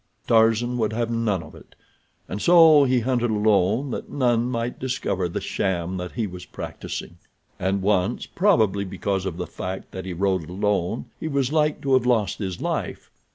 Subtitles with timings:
[0.25, 1.75] Tarzan would have none of it,
[2.27, 7.19] and so he hunted alone that none might discover the sham that he was practicing.
[7.59, 11.93] And once, probably because of the fact that he rode alone, he was like to
[11.93, 13.11] have lost his life.